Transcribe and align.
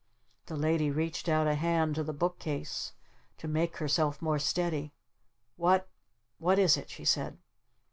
The 0.47 0.55
Lady 0.55 0.89
reached 0.89 1.29
out 1.29 1.45
a 1.45 1.53
hand 1.53 1.93
to 1.93 2.03
the 2.03 2.11
book 2.11 2.39
case 2.39 2.93
to 3.37 3.47
make 3.47 3.77
herself 3.77 4.19
more 4.19 4.39
steady. 4.39 4.93
"What 5.57 5.87
what 6.39 6.57
is 6.57 6.75
it?" 6.75 6.89
she 6.89 7.05
said. 7.05 7.37